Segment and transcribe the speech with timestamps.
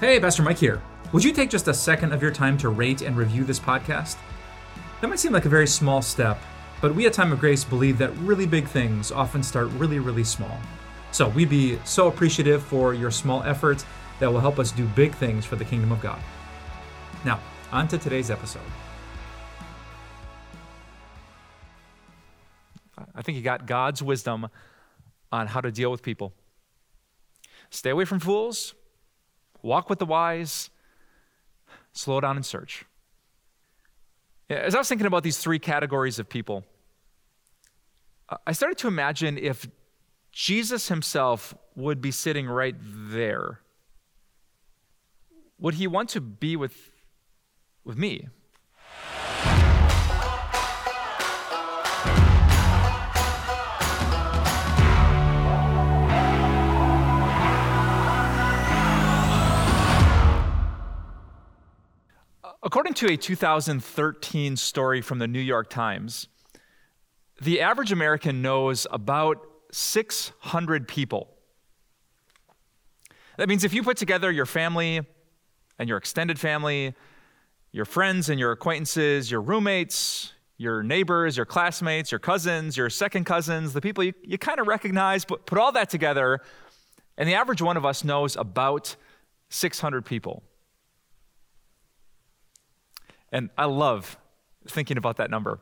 [0.00, 0.80] Hey, Pastor Mike here.
[1.12, 4.16] Would you take just a second of your time to rate and review this podcast?
[5.00, 6.38] That might seem like a very small step,
[6.80, 10.22] but we at Time of Grace believe that really big things often start really, really
[10.22, 10.56] small.
[11.10, 13.84] So we'd be so appreciative for your small efforts
[14.20, 16.20] that will help us do big things for the kingdom of God.
[17.24, 17.40] Now,
[17.72, 18.62] on to today's episode.
[23.16, 24.46] I think you got God's wisdom
[25.32, 26.34] on how to deal with people.
[27.70, 28.74] Stay away from fools,
[29.62, 30.70] walk with the wise,
[31.92, 32.84] slow down and search.
[34.50, 36.64] As I was thinking about these three categories of people,
[38.46, 39.66] I started to imagine if
[40.32, 43.60] Jesus himself would be sitting right there,
[45.58, 46.90] would he want to be with,
[47.84, 48.28] with me?
[62.98, 66.26] To a 2013 story from the New York Times,
[67.40, 71.28] the average American knows about 600 people.
[73.36, 75.00] That means if you put together your family
[75.78, 76.92] and your extended family,
[77.70, 83.26] your friends and your acquaintances, your roommates, your neighbors, your classmates, your cousins, your second
[83.26, 86.40] cousins, the people you, you kind of recognize, but put all that together,
[87.16, 88.96] and the average one of us knows about
[89.50, 90.42] 600 people.
[93.32, 94.18] And I love
[94.66, 95.60] thinking about that number.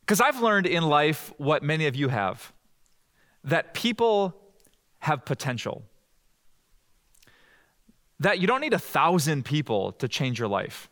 [0.00, 2.52] Because I've learned in life what many of you have
[3.44, 4.34] that people
[5.00, 5.82] have potential.
[8.20, 10.90] That you don't need a thousand people to change your life.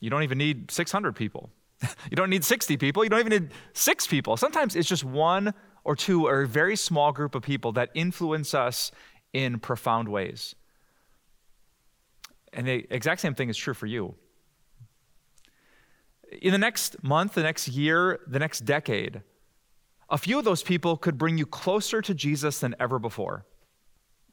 [0.00, 1.50] You don't even need 600 people.
[1.82, 3.02] you don't need 60 people.
[3.02, 4.36] You don't even need six people.
[4.36, 8.52] Sometimes it's just one or two or a very small group of people that influence
[8.52, 8.90] us
[9.32, 10.54] in profound ways.
[12.52, 14.14] And the exact same thing is true for you.
[16.42, 19.22] In the next month, the next year, the next decade,
[20.10, 23.46] a few of those people could bring you closer to Jesus than ever before.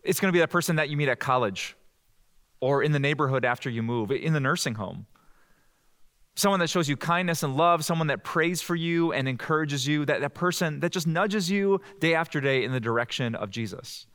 [0.03, 1.75] It's going to be that person that you meet at college
[2.59, 5.05] or in the neighborhood after you move, in the nursing home.
[6.35, 10.05] Someone that shows you kindness and love, someone that prays for you and encourages you,
[10.05, 14.05] that, that person that just nudges you day after day in the direction of Jesus.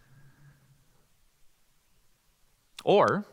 [2.85, 3.27] Or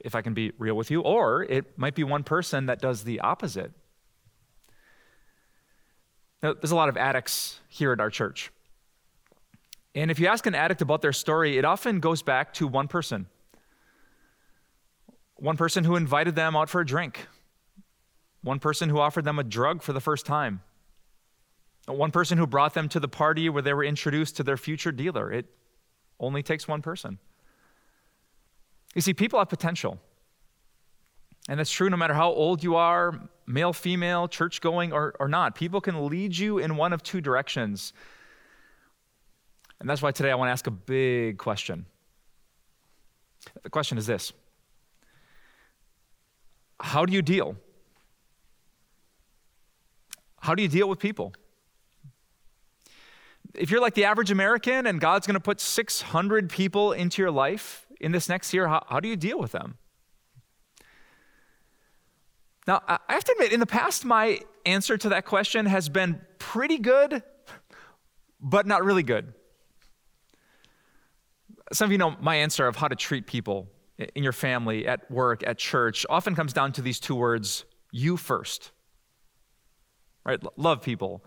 [0.00, 3.04] if I can be real with you, or it might be one person that does
[3.04, 3.72] the opposite.
[6.42, 8.50] Now, there's a lot of addicts here at our church.
[9.94, 12.88] And if you ask an addict about their story, it often goes back to one
[12.88, 13.26] person.
[15.36, 17.26] One person who invited them out for a drink.
[18.42, 20.62] One person who offered them a drug for the first time.
[21.86, 24.92] One person who brought them to the party where they were introduced to their future
[24.92, 25.32] dealer.
[25.32, 25.46] It
[26.18, 27.18] only takes one person.
[28.94, 29.98] You see, people have potential.
[31.48, 35.28] And that's true no matter how old you are, male, female, church going, or, or
[35.28, 35.54] not.
[35.54, 37.92] People can lead you in one of two directions.
[39.80, 41.86] And that's why today I want to ask a big question.
[43.62, 44.32] The question is this
[46.80, 47.56] How do you deal?
[50.40, 51.32] How do you deal with people?
[53.54, 57.30] If you're like the average American and God's going to put 600 people into your
[57.30, 59.76] life, in this next year, how, how do you deal with them?
[62.66, 66.20] Now, I have to admit, in the past, my answer to that question has been
[66.38, 67.22] pretty good,
[68.40, 69.32] but not really good.
[71.72, 73.68] Some of you know my answer of how to treat people
[74.14, 78.16] in your family, at work, at church, often comes down to these two words you
[78.16, 78.70] first.
[80.24, 80.40] Right?
[80.56, 81.24] Love people.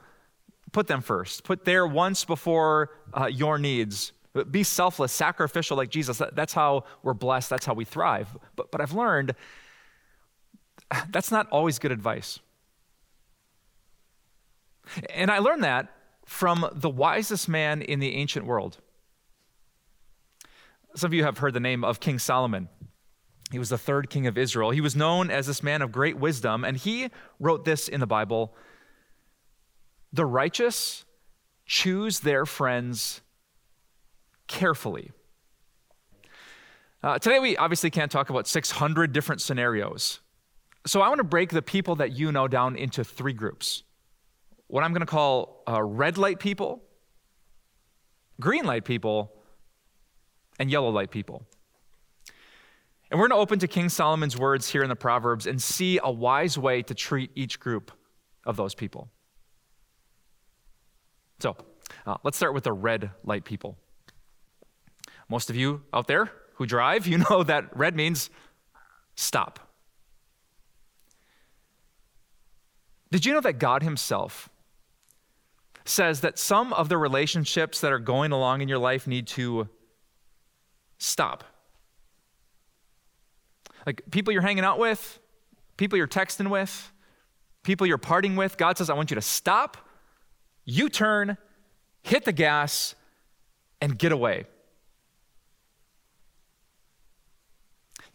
[0.72, 1.44] Put them first.
[1.44, 4.12] Put their wants before uh, your needs.
[4.50, 6.22] Be selfless, sacrificial like Jesus.
[6.34, 7.50] That's how we're blessed.
[7.50, 8.30] That's how we thrive.
[8.56, 9.36] But, but I've learned
[11.10, 12.40] that's not always good advice.
[15.14, 15.88] And I learned that
[16.26, 18.78] from the wisest man in the ancient world.
[20.96, 22.70] Some of you have heard the name of King Solomon.
[23.52, 24.72] He was the third king of Israel.
[24.72, 27.10] He was known as this man of great wisdom, and he
[27.40, 28.54] wrote this in the Bible
[30.12, 31.06] The righteous
[31.66, 33.22] choose their friends
[34.54, 35.12] carefully.
[37.02, 40.20] Uh, today, we obviously can't talk about 600 different scenarios.
[40.86, 43.84] So, I want to break the people that you know down into three groups.
[44.68, 46.84] What I'm going to call uh, red light people,
[48.40, 49.34] green light people,
[50.60, 51.46] and yellow light people.
[53.10, 56.00] And we're going to open to King Solomon's words here in the Proverbs and see
[56.04, 57.92] a wise way to treat each group
[58.46, 59.10] of those people.
[61.40, 61.58] So,
[62.06, 63.78] uh, let's start with the red light people.
[65.30, 68.30] Most of you out there who drive, you know that red means
[69.16, 69.60] stop.
[73.12, 74.50] Did you know that God Himself
[75.86, 79.70] says that some of the relationships that are going along in your life need to
[80.98, 81.44] stop?
[83.86, 85.20] Like people you're hanging out with,
[85.78, 86.92] people you're texting with,
[87.64, 89.78] people you're parting with, God says, I want you to stop,
[90.66, 91.38] you turn,
[92.02, 92.96] hit the gas,
[93.82, 94.46] and get away.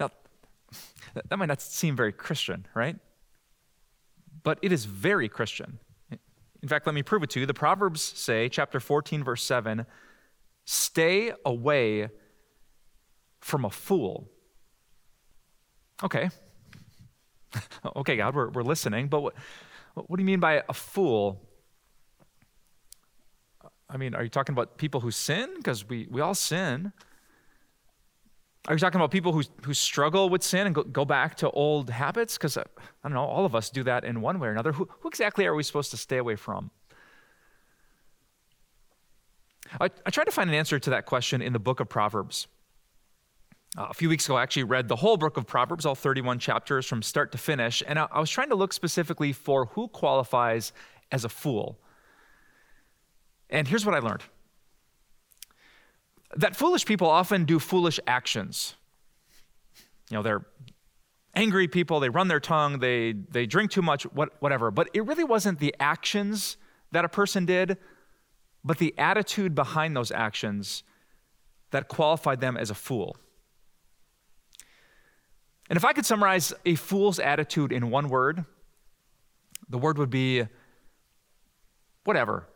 [0.00, 0.10] Now,
[1.29, 2.97] that might not seem very Christian, right?
[4.43, 5.79] But it is very Christian.
[6.62, 7.47] In fact, let me prove it to you.
[7.47, 9.87] The Proverbs say, chapter 14, verse 7,
[10.65, 12.09] stay away
[13.41, 14.29] from a fool.
[16.03, 16.31] Okay.
[17.97, 19.35] okay, God, we're, we're listening, but what,
[19.94, 21.49] what do you mean by a fool?
[23.88, 25.50] I mean, are you talking about people who sin?
[25.56, 26.93] Because we, we all sin.
[28.69, 31.50] Are you talking about people who, who struggle with sin and go, go back to
[31.50, 32.37] old habits?
[32.37, 32.65] Because, uh,
[33.03, 34.73] I don't know, all of us do that in one way or another.
[34.73, 36.70] Who, who exactly are we supposed to stay away from?
[39.81, 42.47] I, I tried to find an answer to that question in the book of Proverbs.
[43.76, 46.38] Uh, a few weeks ago, I actually read the whole book of Proverbs, all 31
[46.38, 49.88] chapters from start to finish, and I, I was trying to look specifically for who
[49.88, 50.75] qualifies
[51.11, 51.79] as a fool.
[53.49, 54.25] And here's what I learned
[56.37, 58.75] that foolish people often do foolish actions.
[60.11, 60.47] You know, they're
[61.35, 64.71] angry people, they run their tongue, they, they drink too much, what, whatever.
[64.71, 66.57] But it really wasn't the actions
[66.93, 67.79] that a person did,
[68.65, 70.83] but the attitude behind those actions
[71.71, 73.17] that qualified them as a fool.
[75.69, 78.45] And if I could summarize a fool's attitude in one word,
[79.69, 80.47] the word would be
[82.05, 82.49] whatever.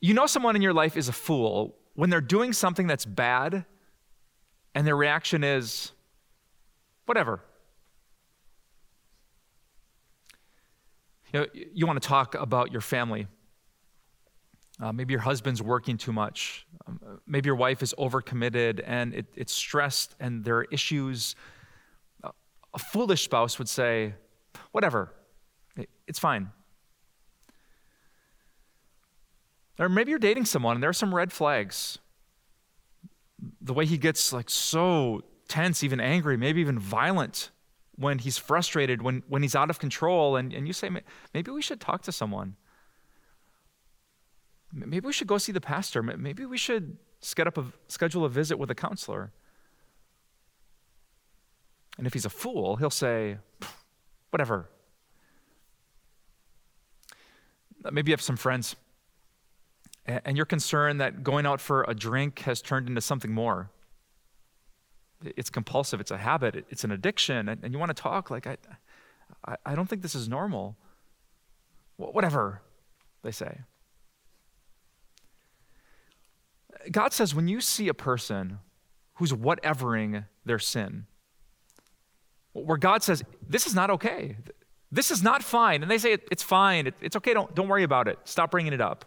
[0.00, 3.64] You know, someone in your life is a fool when they're doing something that's bad
[4.74, 5.90] and their reaction is,
[7.06, 7.40] whatever.
[11.32, 13.26] You, know, you want to talk about your family.
[14.80, 16.64] Uh, maybe your husband's working too much.
[16.86, 21.34] Um, maybe your wife is overcommitted and it, it's stressed and there are issues.
[22.22, 22.30] Uh,
[22.72, 24.14] a foolish spouse would say,
[24.70, 25.12] whatever,
[25.76, 26.52] it, it's fine.
[29.78, 31.98] Or maybe you're dating someone and there are some red flags.
[33.60, 37.50] The way he gets like so tense, even angry, maybe even violent
[37.96, 40.90] when he's frustrated, when, when he's out of control, and, and you say,
[41.34, 42.56] maybe we should talk to someone.
[44.72, 46.02] Maybe we should go see the pastor.
[46.02, 46.98] Maybe we should
[47.36, 49.32] a, schedule a visit with a counselor.
[51.96, 53.38] And if he's a fool, he'll say,
[54.30, 54.68] whatever.
[57.84, 58.76] Uh, maybe you have some friends
[60.08, 63.70] and you're concerned that going out for a drink has turned into something more.
[65.22, 68.56] It's compulsive, it's a habit, it's an addiction, and you want to talk like, I,
[69.66, 70.76] I don't think this is normal.
[71.96, 72.62] Whatever,
[73.22, 73.60] they say.
[76.90, 78.60] God says when you see a person
[79.14, 81.06] who's whatevering their sin,
[82.52, 84.36] where God says, this is not okay,
[84.90, 88.08] this is not fine, and they say, it's fine, it's okay, don't, don't worry about
[88.08, 89.04] it, stop bringing it up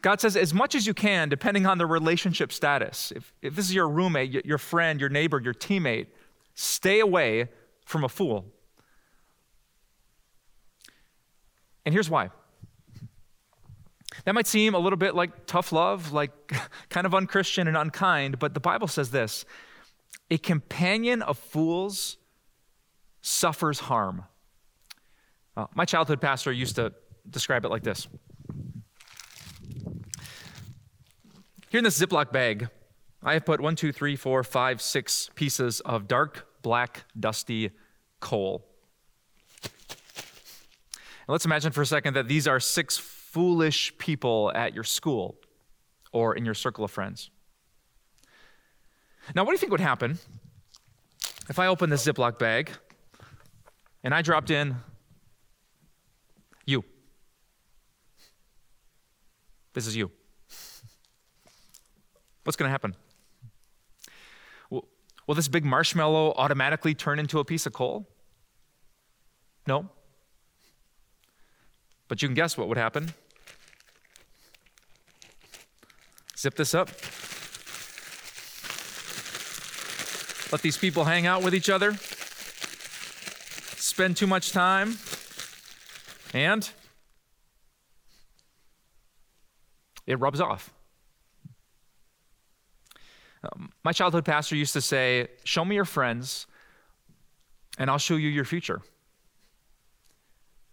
[0.00, 3.12] God says, as much as you can, depending on the relationship status.
[3.14, 6.06] If, if this is your roommate, your friend, your neighbor, your teammate,
[6.54, 7.48] stay away
[7.84, 8.46] from a fool.
[11.84, 12.30] And here's why.
[14.24, 16.32] That might seem a little bit like tough love, like
[16.90, 19.44] kind of unchristian and unkind, but the Bible says this
[20.30, 22.18] a companion of fools
[23.22, 24.24] suffers harm.
[25.56, 26.92] Uh, my childhood pastor used to
[27.30, 28.06] describe it like this
[31.70, 32.70] Here in this Ziploc bag,
[33.22, 37.72] I have put one, two, three, four, five, six pieces of dark, black, dusty
[38.20, 38.64] coal.
[39.62, 45.36] And let's imagine for a second that these are six foolish people at your school
[46.10, 47.28] or in your circle of friends.
[49.34, 50.18] Now, what do you think would happen
[51.50, 52.70] if I opened this Ziploc bag
[54.02, 54.76] and I dropped in
[56.64, 56.82] you?
[59.74, 60.10] This is you.
[62.48, 62.96] What's going to happen?
[64.70, 68.08] Will, this big marshmallow automatically turn into a piece of coal?
[69.66, 69.90] No.
[72.08, 73.12] But you can guess what would happen.
[76.38, 76.88] Zip this up.
[80.50, 81.96] Let these people hang out with each other.
[83.76, 84.96] Spend too much time.
[86.32, 86.66] And
[90.06, 90.72] it rubs off.
[93.42, 96.46] Um, my childhood pastor used to say, Show me your friends,
[97.78, 98.82] and I'll show you your future.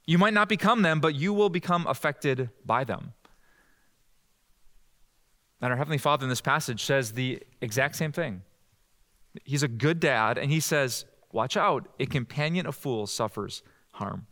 [0.06, 3.14] You might not become them, but you will become affected by them.
[5.62, 8.44] And our Heavenly Father in this passage says the exact same thing.
[9.44, 14.28] He's a good dad, and he says, Watch out, a companion of fools suffers harm.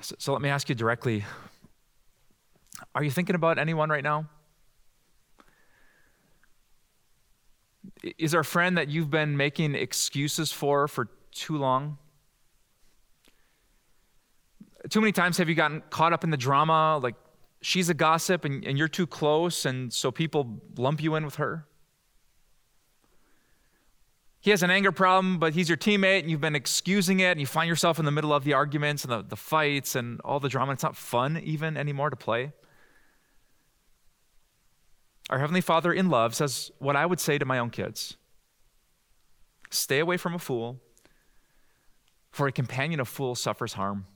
[0.00, 1.24] So, so let me ask you directly
[2.94, 4.26] Are you thinking about anyone right now?
[8.18, 11.98] Is a friend that you've been making excuses for for too long?
[14.90, 17.14] Too many times have you gotten caught up in the drama, like
[17.62, 21.36] she's a gossip and, and you're too close, and so people lump you in with
[21.36, 21.66] her?
[24.40, 27.40] He has an anger problem, but he's your teammate, and you've been excusing it, and
[27.40, 30.38] you find yourself in the middle of the arguments and the, the fights and all
[30.38, 30.72] the drama.
[30.72, 32.52] It's not fun even anymore to play.
[35.30, 38.16] Our Heavenly Father in love says what I would say to my own kids
[39.70, 40.80] stay away from a fool,
[42.30, 44.06] for a companion of fools suffers harm.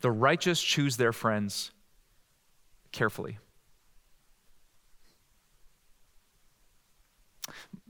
[0.00, 1.70] The righteous choose their friends
[2.92, 3.38] carefully.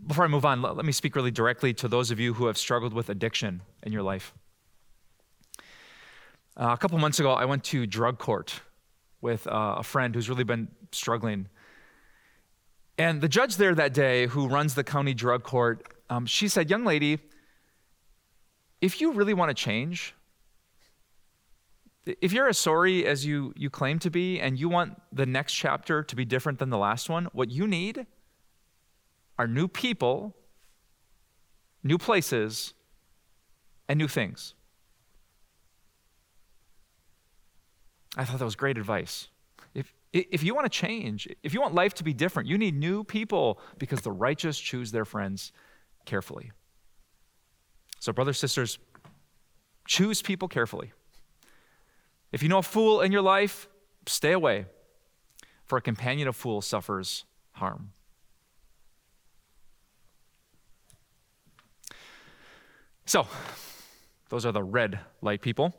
[0.07, 2.57] Before I move on, let, me speak really directly to those of you who have
[2.57, 4.33] struggled with addiction in your life.
[6.57, 8.61] Uh, a couple months ago, I went to drug court
[9.21, 11.49] with uh, a friend who's really been struggling.
[12.99, 16.69] And the judge there that day, who runs the county drug court, um, she said,
[16.69, 17.21] Young lady,
[18.81, 20.15] if you really want to change,
[22.21, 25.53] if you're as sorry as you, you claim to be and you want the next
[25.53, 28.07] chapter to be different than the last one, what you need
[29.39, 30.35] are new people,
[31.85, 32.75] new places,
[33.89, 34.55] and new things.
[38.17, 39.29] I thought that was great advice.
[40.13, 43.05] If, you want to change, if you want life to be different, you need new
[43.05, 45.53] people because the righteous choose their friends
[46.07, 46.51] carefully.
[48.01, 48.79] So, brothers, sisters,
[49.87, 50.93] choose people carefully.
[52.33, 53.69] If you know a fool in your life,
[54.07, 54.67] stay away,
[55.65, 57.93] for a companion of fools suffers harm.
[63.05, 63.27] So,
[64.31, 65.75] those are the red light people.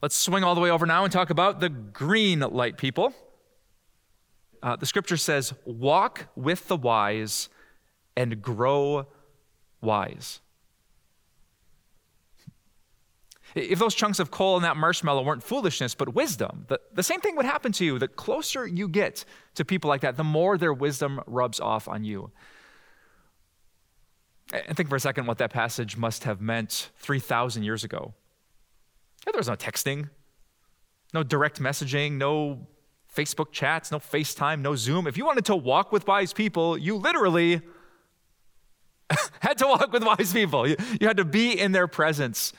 [0.00, 3.14] Let's swing all the way over now and talk about the green light people.
[4.62, 7.48] Uh, the scripture says, Walk with the wise
[8.16, 9.06] and grow
[9.80, 10.40] wise.
[13.54, 17.20] If those chunks of coal and that marshmallow weren't foolishness, but wisdom, the, the same
[17.20, 17.98] thing would happen to you.
[17.98, 19.24] The closer you get
[19.56, 22.30] to people like that, the more their wisdom rubs off on you.
[24.52, 28.14] And think for a second what that passage must have meant 3,000 years ago.
[29.24, 30.10] There was no texting,
[31.14, 32.66] no direct messaging, no
[33.14, 35.06] Facebook chats, no FaceTime, no Zoom.
[35.06, 37.60] If you wanted to walk with wise people, you literally
[39.40, 40.66] had to walk with wise people.
[40.66, 42.52] You, you had to be in their presence.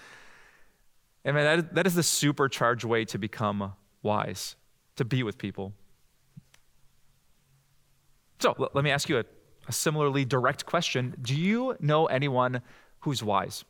[1.25, 4.55] And man, that is, that is the supercharged way to become wise,
[4.95, 5.73] to be with people.
[8.39, 9.25] So l- let me ask you a,
[9.67, 12.61] a similarly direct question Do you know anyone
[12.99, 13.63] who's wise?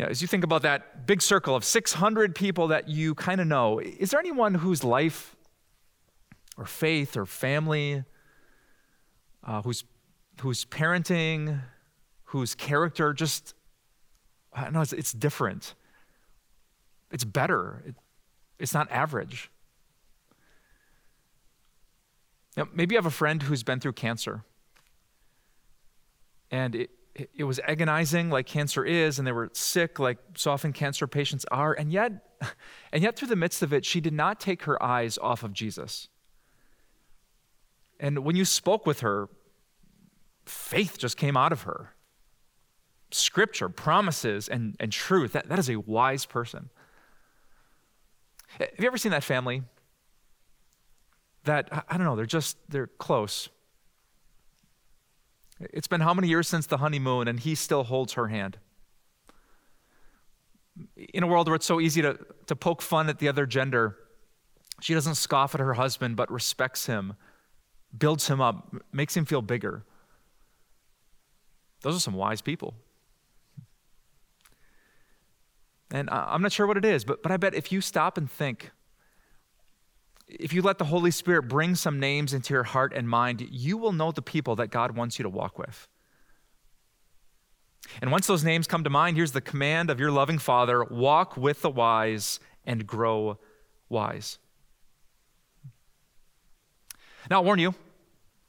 [0.00, 3.46] Yeah, as you think about that big circle of 600 people that you kind of
[3.46, 5.36] know, is there anyone whose life
[6.56, 8.02] or faith or family,
[9.44, 9.84] uh, whose,
[10.40, 11.60] whose parenting,
[12.24, 13.52] whose character just
[14.54, 15.74] I know it's, it's different.
[17.10, 17.82] It's better.
[17.86, 17.94] It,
[18.58, 19.50] it's not average.
[22.56, 24.44] Now, maybe you have a friend who's been through cancer.
[26.50, 26.90] And it,
[27.36, 31.44] it, was agonizing like cancer is, and they were sick like so often cancer patients
[31.50, 31.72] are.
[31.72, 32.12] And yet,
[32.92, 35.52] and yet through the midst of it, she did not take her eyes off of
[35.52, 36.08] Jesus.
[37.98, 39.28] And when you spoke with her,
[40.46, 41.94] faith just came out of her
[43.12, 45.32] scripture, promises, and, and truth.
[45.32, 46.70] That, that is a wise person.
[48.58, 49.62] Have you ever seen that family?
[51.44, 53.48] That, I don't know, they're just, they're close.
[55.60, 58.58] It's been how many years since the honeymoon, and he still holds her hand?
[61.12, 63.96] In a world where it's so easy to, to poke fun at the other gender,
[64.80, 67.14] she doesn't scoff at her husband, but respects him,
[67.96, 69.84] builds him up, makes him feel bigger.
[71.82, 72.74] Those are some wise people.
[75.90, 78.30] And I'm not sure what it is, but, but I bet if you stop and
[78.30, 78.70] think,
[80.38, 83.76] if you let the Holy Spirit bring some names into your heart and mind, you
[83.76, 85.88] will know the people that God wants you to walk with.
[88.00, 91.36] And once those names come to mind, here's the command of your loving Father walk
[91.36, 93.38] with the wise and grow
[93.88, 94.38] wise.
[97.28, 97.74] Now, I'll warn you,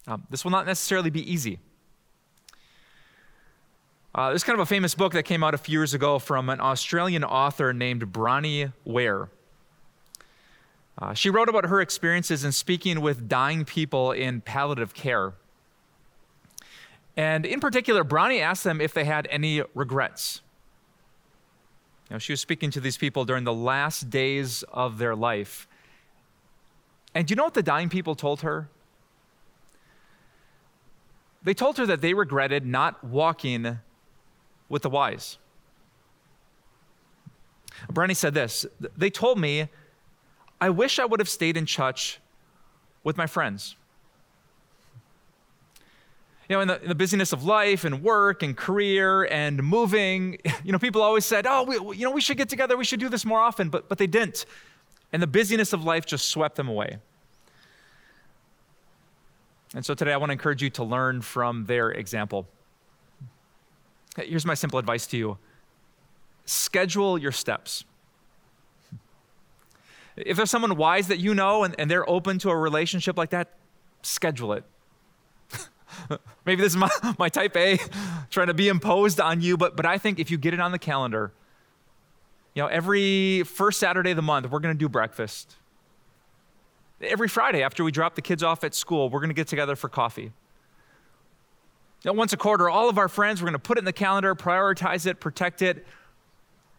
[0.07, 1.59] um, this will not necessarily be easy.
[4.13, 6.49] Uh, there's kind of a famous book that came out a few years ago from
[6.49, 9.29] an Australian author named Bronnie Ware.
[11.01, 15.33] Uh, she wrote about her experiences in speaking with dying people in palliative care.
[17.17, 20.41] And in particular, Bronnie asked them if they had any regrets.
[22.09, 25.67] You know, she was speaking to these people during the last days of their life.
[27.15, 28.69] And you know what the dying people told her?
[31.43, 33.79] They told her that they regretted not walking
[34.69, 35.39] with the wise.
[37.89, 39.67] Bronnie said this They told me,
[40.61, 42.19] I wish I would have stayed in touch
[43.03, 43.75] with my friends.
[46.47, 50.37] You know, in the, in the, busyness of life and work and career and moving,
[50.63, 52.99] you know, people always said, oh, we, you know, we should get together, we should
[52.99, 54.45] do this more often, but, but they didn't.
[55.11, 56.97] And the busyness of life just swept them away.
[59.73, 62.47] And so today I want to encourage you to learn from their example.
[64.17, 65.37] Here's my simple advice to you
[66.45, 67.85] schedule your steps.
[70.25, 73.31] If there's someone wise that you know and, and they're open to a relationship like
[73.31, 73.53] that,
[74.01, 74.63] schedule it.
[76.45, 77.77] Maybe this is my, my type A
[78.29, 80.71] trying to be imposed on you, but, but I think if you get it on
[80.71, 81.31] the calendar,
[82.53, 85.55] you know, every first Saturday of the month, we're going to do breakfast.
[87.01, 89.75] Every Friday after we drop the kids off at school, we're going to get together
[89.75, 90.31] for coffee.
[92.03, 93.93] Now, once a quarter, all of our friends, we're going to put it in the
[93.93, 95.85] calendar, prioritize it, protect it,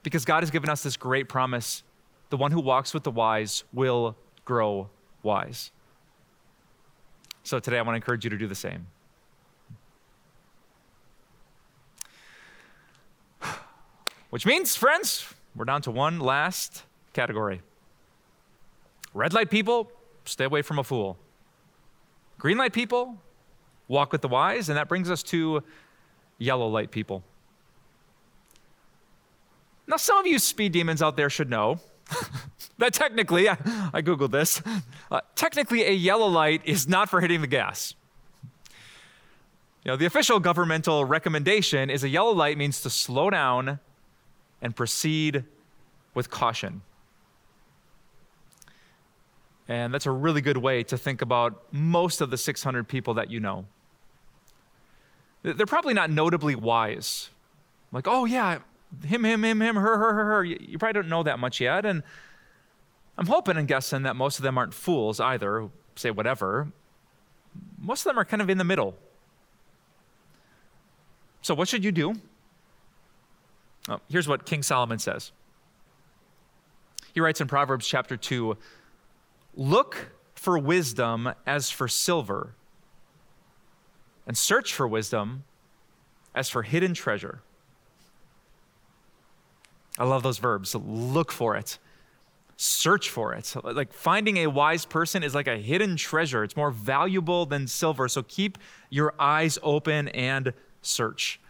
[0.02, 1.84] because God has given us this great promise.
[2.32, 4.88] The one who walks with the wise will grow
[5.22, 5.70] wise.
[7.42, 8.86] So today, I want to encourage you to do the same.
[14.30, 17.60] Which means, friends, we're down to one last category.
[19.12, 19.92] Red light people,
[20.24, 21.18] stay away from a fool.
[22.38, 23.18] Green light people,
[23.88, 25.62] walk with the wise, and that brings us to
[26.38, 27.22] yellow light people.
[29.86, 31.78] Now, some of you speed demons out there should know
[32.78, 33.56] that technically, I,
[34.02, 34.62] Googled this,
[35.10, 37.94] uh, technically, a yellow light is not for hitting the gas.
[39.84, 43.80] You know, the official governmental recommendation is a yellow light means to slow down
[44.60, 45.44] and proceed
[46.14, 46.82] with caution.
[49.68, 53.30] And that's a really good way to think about most of the 600 people that
[53.30, 53.66] you know.
[55.42, 57.30] They're probably not notably wise.
[57.90, 58.60] Like, oh, yeah,
[59.04, 60.44] him, him, him, him, her, her, her, her.
[60.44, 61.84] You probably don't know that much yet.
[61.84, 62.02] And
[63.18, 66.72] I'm hoping and guessing that most of them aren't fools either, say whatever.
[67.78, 68.94] Most of them are kind of in the middle.
[71.42, 72.14] So, what should you do?
[73.88, 75.32] Oh, here's what King Solomon says.
[77.12, 78.56] He writes in Proverbs chapter 2
[79.54, 82.54] Look for wisdom as for silver,
[84.26, 85.44] and search for wisdom
[86.34, 87.42] as for hidden treasure.
[89.98, 90.74] I love those verbs.
[90.74, 91.78] Look for it,
[92.56, 93.54] search for it.
[93.62, 98.08] Like finding a wise person is like a hidden treasure, it's more valuable than silver.
[98.08, 98.58] So keep
[98.90, 101.40] your eyes open and search.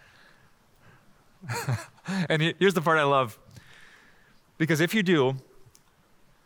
[2.28, 3.38] and here's the part I love
[4.58, 5.36] because if you do,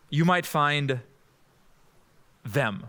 [0.08, 1.00] you might find
[2.44, 2.86] them.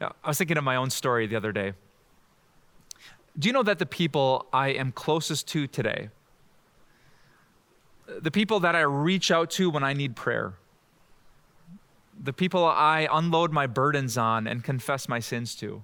[0.00, 1.74] I was thinking of my own story the other day.
[3.38, 6.10] Do you know that the people I am closest to today,
[8.06, 10.54] the people that I reach out to when I need prayer,
[12.22, 15.82] the people I unload my burdens on and confess my sins to,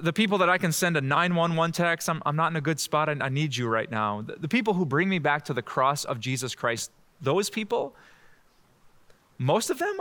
[0.00, 2.78] the people that I can send a 911 text, I'm, I'm not in a good
[2.78, 4.22] spot, I, I need you right now.
[4.22, 7.94] The, the people who bring me back to the cross of Jesus Christ, those people,
[9.38, 9.98] most of them,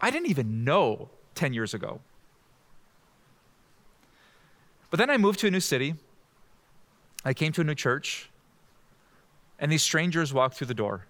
[0.00, 2.00] I didn't even know 10 years ago.
[4.96, 5.94] But then I moved to a new city.
[7.22, 8.30] I came to a new church,
[9.58, 11.04] and these strangers walked through the door.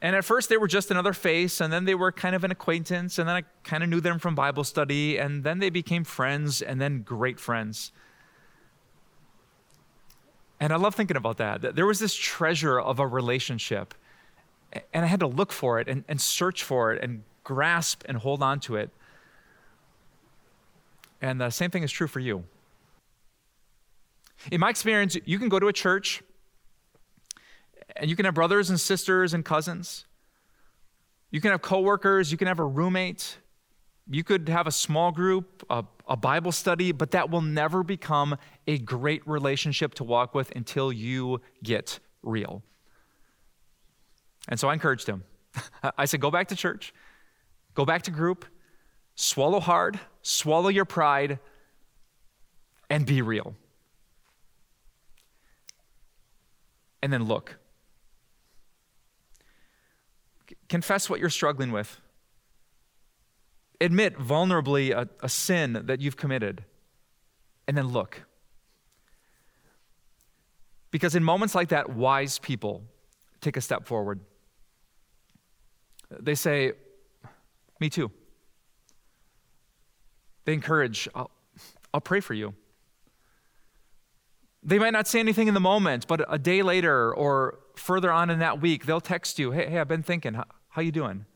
[0.00, 2.50] And at first, they were just another face, and then they were kind of an
[2.50, 6.02] acquaintance, and then I kind of knew them from Bible study, and then they became
[6.02, 7.92] friends, and then great friends.
[10.58, 11.76] And I love thinking about that.
[11.76, 13.94] There was this treasure of a relationship,
[14.92, 18.16] and I had to look for it and, and search for it and grasp and
[18.16, 18.90] hold on to it.
[21.22, 22.44] And the same thing is true for you.
[24.50, 26.20] In my experience, you can go to a church
[27.96, 30.04] and you can have brothers and sisters and cousins.
[31.30, 33.38] You can have coworkers, you can have a roommate,
[34.10, 38.36] You could have a small group, a, a, Bible study, but that will never become
[38.66, 42.64] a great relationship to walk with until you get real.
[44.48, 45.22] And so I encouraged him.
[45.96, 46.92] I said, go back to church,
[47.74, 48.44] go back to group,
[49.14, 51.38] swallow hard, swallow your pride,
[52.90, 53.54] and be real.
[57.02, 57.56] And then look.
[60.68, 62.00] Confess what you're struggling with
[63.82, 66.64] admit vulnerably a, a sin that you've committed,
[67.66, 68.22] and then look.
[70.90, 72.84] Because in moments like that, wise people
[73.40, 74.20] take a step forward.
[76.10, 76.72] They say,
[77.80, 78.10] Me too.
[80.44, 81.30] They encourage, I'll,
[81.92, 82.54] I'll pray for you.
[84.62, 88.30] They might not say anything in the moment, but a day later or further on
[88.30, 91.26] in that week, they'll text you, Hey, hey I've been thinking, how, how you doing?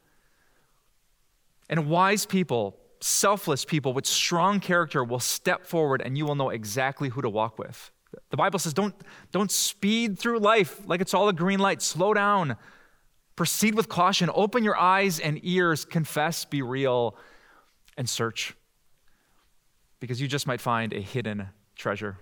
[1.68, 6.50] And wise people, selfless people with strong character will step forward and you will know
[6.50, 7.90] exactly who to walk with.
[8.30, 8.94] The Bible says don't,
[9.32, 11.82] don't speed through life like it's all a green light.
[11.82, 12.56] Slow down.
[13.34, 14.30] Proceed with caution.
[14.32, 15.84] Open your eyes and ears.
[15.84, 17.16] Confess, be real,
[17.98, 18.54] and search.
[20.00, 22.18] Because you just might find a hidden treasure.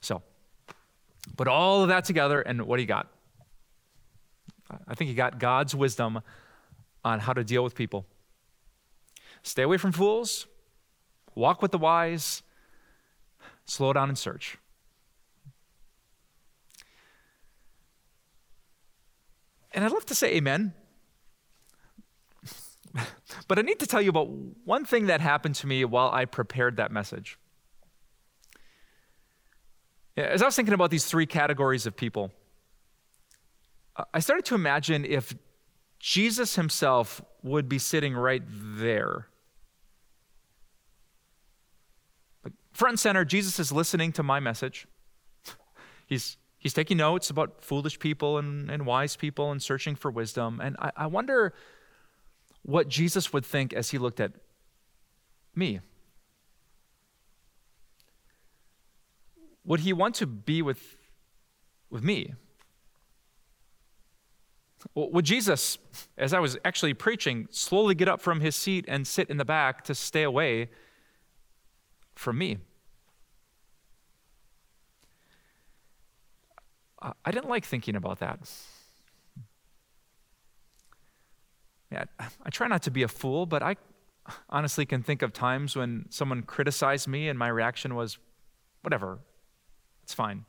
[0.00, 0.22] So,
[1.36, 3.08] put all of that together, and what do you got?
[4.86, 6.20] I think you got God's wisdom
[7.04, 8.06] on how to deal with people.
[9.42, 10.46] Stay away from fools,
[11.34, 12.42] walk with the wise,
[13.64, 14.58] slow down and search.
[19.72, 20.74] And I'd love to say amen.
[23.48, 24.28] but I need to tell you about
[24.64, 27.38] one thing that happened to me while I prepared that message.
[30.16, 32.32] As I was thinking about these three categories of people,
[33.96, 35.34] uh, I started to imagine if
[36.00, 39.28] Jesus himself would be sitting right there.
[42.78, 44.86] front and center, Jesus is listening to my message.
[46.06, 50.60] He's, he's taking notes about foolish people and, and wise people and searching for wisdom.
[50.62, 51.54] And I, I wonder
[52.62, 54.32] what Jesus would think as he looked at
[55.54, 55.80] me.
[59.64, 60.96] Would he want to be with,
[61.90, 62.34] with me?
[64.94, 65.78] Would Jesus,
[66.16, 69.44] as I was actually preaching, slowly get up from his seat and sit in the
[69.44, 70.70] back to stay away
[72.14, 72.58] from me?
[77.00, 78.40] I didn't like thinking about that.
[81.90, 83.76] Yeah, I try not to be a fool, but I
[84.50, 88.18] honestly can think of times when someone criticized me and my reaction was,
[88.82, 89.20] whatever,
[90.02, 90.44] it's fine.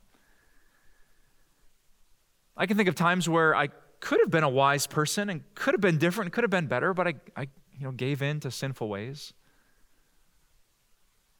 [2.56, 3.68] I can think of times where I
[4.00, 6.92] could have been a wise person and could have been different, could have been better,
[6.92, 7.42] but I, I
[7.78, 9.32] you know, gave in to sinful ways.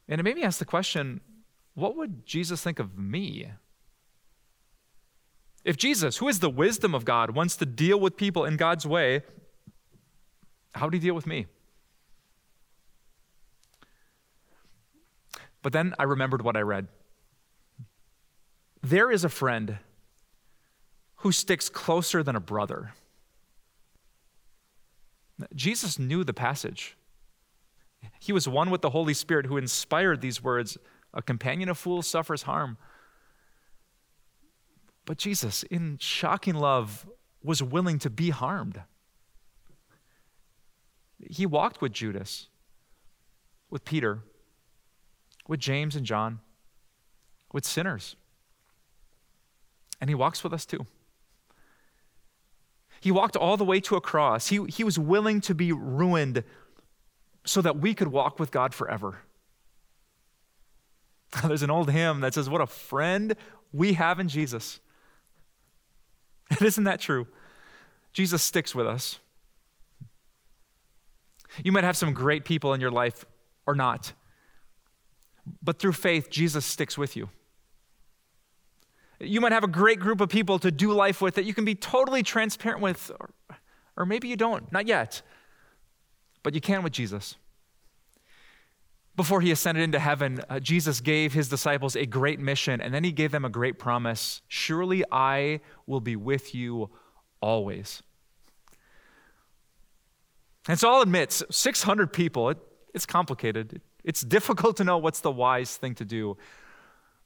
[0.09, 1.21] And it made me ask the question
[1.75, 3.53] what would Jesus think of me?
[5.65, 8.87] If Jesus, who is the wisdom of God, wants to deal with people in God's
[8.87, 9.23] way,
[10.75, 11.47] how would he deal with me?
[15.63, 16.89] But then I remembered what I read.
[18.83, 19.79] There is a friend
[21.17, 22.95] who sticks closer than a brother.
[25.55, 26.97] Jesus knew the passage.
[28.19, 30.79] He was one with the Holy Spirit who inspired these words
[31.13, 32.79] A companion of fools suffers harm.
[35.05, 37.07] But Jesus, in shocking love,
[37.43, 38.81] was willing to be harmed.
[41.29, 42.49] He walked with Judas,
[43.69, 44.21] with Peter,
[45.47, 46.41] with James and John,
[47.53, 48.17] with sinners.
[50.01, 50.87] And he walks with us too.
[53.01, 54.49] He walked all the way to a cross.
[54.49, 56.45] He, he was willing to be ruined
[57.45, 59.21] so that we could walk with God forever.
[61.45, 63.37] There's an old hymn that says, What a friend
[63.73, 64.81] we have in Jesus.
[66.51, 67.27] And isn't that true?
[68.13, 69.19] Jesus sticks with us.
[71.65, 73.25] You might have some great people in your life
[73.67, 74.13] or not,
[75.63, 77.29] but through faith, Jesus sticks with you.
[79.19, 81.65] You might have a great group of people to do life with that you can
[81.65, 83.31] be totally transparent with, or,
[83.97, 85.23] or maybe you don't, not yet,
[86.43, 87.37] but you can with Jesus.
[89.17, 93.05] Before he ascended into heaven, uh, Jesus gave his disciples a great mission, and then
[93.05, 96.89] he gave them a great promise Surely I will be with you
[97.43, 98.03] always.
[100.69, 102.59] And so I'll admit, 600 people, it,
[102.95, 103.81] it's complicated.
[104.05, 106.37] It's difficult to know what's the wise thing to do.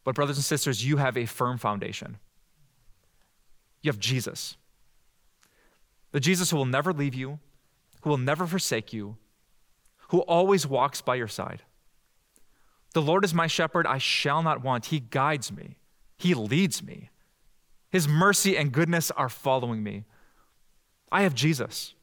[0.05, 2.19] But, brothers and sisters, you have a firm foundation.
[3.83, 4.57] You have Jesus.
[6.13, 7.39] The Jesus who will never leave you,
[8.03, 9.17] who will never forsake you,
[10.09, 11.63] who always walks by your side.
[12.93, 14.87] The Lord is my shepherd, I shall not want.
[14.87, 15.77] He guides me,
[16.17, 17.11] He leads me.
[17.91, 20.05] His mercy and goodness are following me.
[21.13, 21.95] I have Jesus,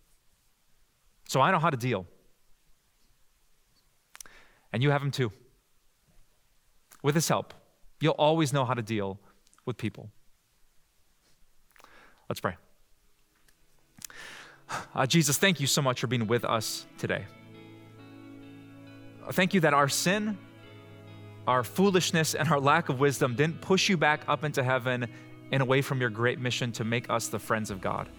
[1.31, 2.05] so I know how to deal.
[4.73, 5.31] And you have them too.
[7.01, 7.53] With His help,
[8.01, 9.17] you'll always know how to deal
[9.65, 10.09] with people.
[12.27, 12.57] Let's pray.
[14.93, 17.23] Uh, Jesus, thank you so much for being with us today.
[19.31, 20.37] Thank you that our sin,
[21.47, 25.07] our foolishness, and our lack of wisdom didn't push you back up into heaven
[25.53, 28.09] and away from your great mission to make us the friends of God.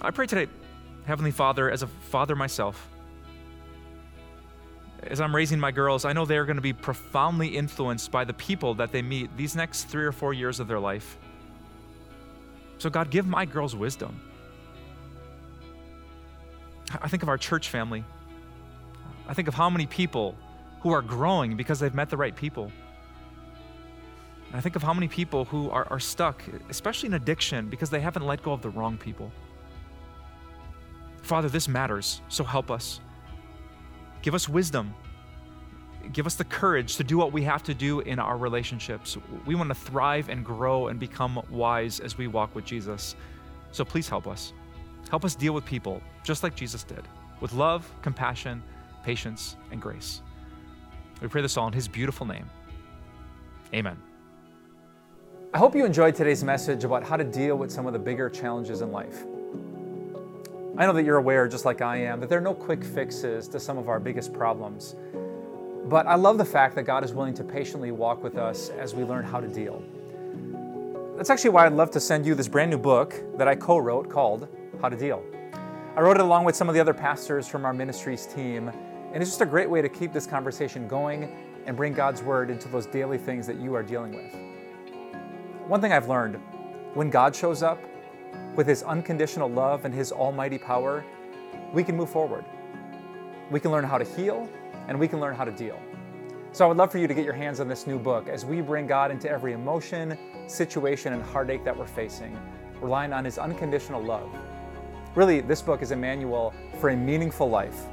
[0.00, 0.48] I pray today,
[1.04, 2.88] Heavenly Father, as a father myself,
[5.02, 8.32] as I'm raising my girls, I know they're going to be profoundly influenced by the
[8.34, 11.18] people that they meet these next three or four years of their life.
[12.78, 14.20] So, God, give my girls wisdom.
[17.00, 18.04] I think of our church family.
[19.26, 20.36] I think of how many people
[20.80, 22.70] who are growing because they've met the right people.
[24.48, 27.90] And I think of how many people who are, are stuck, especially in addiction, because
[27.90, 29.32] they haven't let go of the wrong people.
[31.32, 33.00] Father, this matters, so help us.
[34.20, 34.94] Give us wisdom.
[36.12, 39.16] Give us the courage to do what we have to do in our relationships.
[39.46, 43.16] We want to thrive and grow and become wise as we walk with Jesus.
[43.70, 44.52] So please help us.
[45.08, 47.08] Help us deal with people just like Jesus did,
[47.40, 48.62] with love, compassion,
[49.02, 50.20] patience, and grace.
[51.22, 52.50] We pray this all in his beautiful name.
[53.72, 53.96] Amen.
[55.54, 58.28] I hope you enjoyed today's message about how to deal with some of the bigger
[58.28, 59.24] challenges in life.
[60.74, 63.46] I know that you're aware, just like I am, that there are no quick fixes
[63.48, 64.96] to some of our biggest problems.
[65.84, 68.94] But I love the fact that God is willing to patiently walk with us as
[68.94, 69.82] we learn how to deal.
[71.14, 73.76] That's actually why I'd love to send you this brand new book that I co
[73.76, 74.48] wrote called
[74.80, 75.22] How to Deal.
[75.94, 78.68] I wrote it along with some of the other pastors from our ministries team,
[79.12, 82.48] and it's just a great way to keep this conversation going and bring God's word
[82.48, 85.68] into those daily things that you are dealing with.
[85.68, 86.40] One thing I've learned
[86.94, 87.78] when God shows up,
[88.54, 91.04] with His unconditional love and His almighty power,
[91.72, 92.44] we can move forward.
[93.50, 94.48] We can learn how to heal
[94.88, 95.80] and we can learn how to deal.
[96.52, 98.44] So I would love for you to get your hands on this new book as
[98.44, 102.38] we bring God into every emotion, situation, and heartache that we're facing,
[102.80, 104.28] relying on His unconditional love.
[105.14, 107.86] Really, this book is a manual for a meaningful life,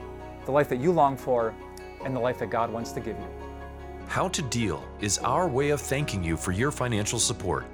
[0.46, 1.56] the life that you long for,
[2.04, 3.28] and the life that God wants to give you.
[4.08, 7.66] How to Deal is our way of thanking you for your financial support.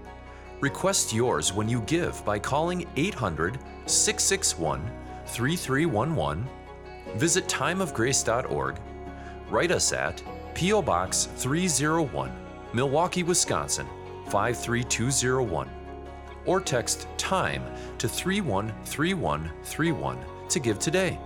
[0.61, 4.89] Request yours when you give by calling 800 661
[5.25, 6.47] 3311,
[7.15, 8.79] visit timeofgrace.org,
[9.49, 10.81] write us at P.O.
[10.81, 12.31] Box 301,
[12.73, 13.85] Milwaukee, Wisconsin
[14.27, 15.69] 53201,
[16.45, 17.63] or text TIME
[17.97, 21.19] to 313131 to give today.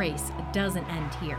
[0.00, 1.36] Grace doesn't end here.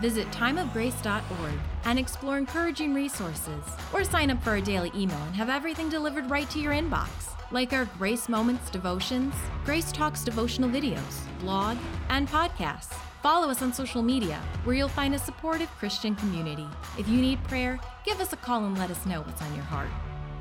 [0.00, 1.52] Visit timeofgrace.org
[1.84, 6.28] and explore encouraging resources, or sign up for a daily email and have everything delivered
[6.28, 7.08] right to your inbox,
[7.52, 9.32] like our Grace Moments devotions,
[9.64, 11.78] Grace Talks devotional videos, blog,
[12.08, 12.94] and podcasts.
[13.22, 16.66] Follow us on social media, where you'll find a supportive Christian community.
[16.98, 19.66] If you need prayer, give us a call and let us know what's on your
[19.66, 19.90] heart.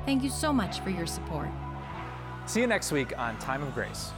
[0.07, 1.49] Thank you so much for your support.
[2.47, 4.11] See you next week on Time of Grace.